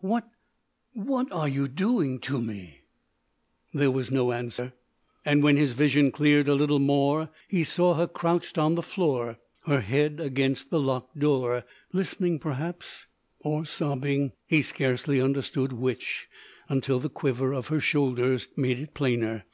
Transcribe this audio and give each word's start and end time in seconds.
What—what, 0.00 1.30
are 1.32 1.48
you 1.50 1.68
doing 1.68 2.18
to 2.20 2.40
me?" 2.40 2.80
There 3.74 3.90
was 3.90 4.10
no 4.10 4.32
answer. 4.32 4.72
And 5.22 5.42
when 5.42 5.58
his 5.58 5.74
vision 5.74 6.10
cleared 6.10 6.48
a 6.48 6.54
little 6.54 6.78
more 6.78 7.28
he 7.46 7.62
saw 7.62 7.92
her 7.96 8.06
crouched 8.06 8.56
on 8.56 8.74
the 8.74 8.82
floor, 8.82 9.38
her 9.66 9.82
head 9.82 10.18
against 10.18 10.70
the 10.70 10.80
locked 10.80 11.18
door, 11.18 11.64
listening, 11.92 12.38
perhaps—or 12.38 13.66
sobbing—he 13.66 14.62
scarcely 14.62 15.20
understood 15.20 15.74
which 15.74 16.26
until 16.70 16.98
the 16.98 17.10
quiver 17.10 17.52
of 17.52 17.66
her 17.68 17.78
shoulders 17.80 18.48
made 18.56 18.78
it 18.78 18.94
plainer. 18.94 19.44